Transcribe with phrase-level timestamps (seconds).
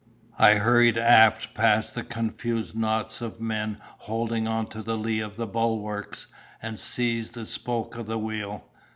[0.39, 5.35] "I hurried aft past the confused knots of men holding on to the lee of
[5.35, 6.25] the bulwarks,
[6.59, 8.65] and seized a spoke of the wheel.